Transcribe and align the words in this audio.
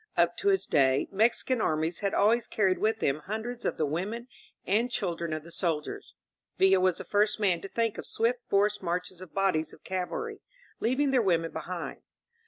Up 0.17 0.35
to 0.37 0.47
his 0.47 0.65
day, 0.65 1.07
Mexican 1.11 1.61
armies 1.61 1.99
had 1.99 2.11
always 2.15 2.47
carried 2.47 2.79
with 2.79 3.01
them 3.01 3.19
hundreds 3.25 3.65
of 3.65 3.77
the 3.77 3.85
women 3.85 4.27
and 4.65 4.89
children 4.89 5.31
of 5.31 5.43
the 5.43 5.51
soldiers; 5.51 6.15
Villa 6.57 6.79
was 6.79 6.97
the 6.97 7.03
first 7.03 7.39
man 7.39 7.61
to 7.61 7.67
think 7.69 7.99
of 7.99 8.07
swift 8.07 8.39
forced 8.49 8.81
marches 8.81 9.21
of 9.21 9.35
bodies 9.35 9.73
of 9.73 9.83
cavalry, 9.83 10.41
leaving 10.79 11.11
their 11.11 11.21
women 11.21 11.51
be 11.51 11.59
hind. 11.59 12.01